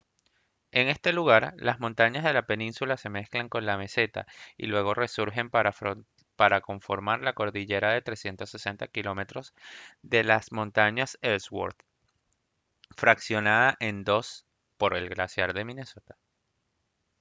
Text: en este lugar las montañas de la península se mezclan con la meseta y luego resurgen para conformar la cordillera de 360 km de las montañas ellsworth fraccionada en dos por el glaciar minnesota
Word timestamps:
en 0.71 0.87
este 0.87 1.13
lugar 1.13 1.53
las 1.57 1.79
montañas 1.79 2.23
de 2.23 2.33
la 2.33 2.47
península 2.47 2.97
se 2.97 3.09
mezclan 3.11 3.49
con 3.49 3.67
la 3.67 3.77
meseta 3.77 4.25
y 4.57 4.65
luego 4.65 4.95
resurgen 4.95 5.51
para 5.51 6.61
conformar 6.61 7.21
la 7.21 7.33
cordillera 7.33 7.91
de 7.91 8.01
360 8.01 8.87
km 8.87 9.43
de 10.01 10.23
las 10.23 10.51
montañas 10.51 11.19
ellsworth 11.21 11.77
fraccionada 12.97 13.77
en 13.79 14.03
dos 14.03 14.47
por 14.77 14.95
el 14.95 15.07
glaciar 15.07 15.53
minnesota 15.63 16.17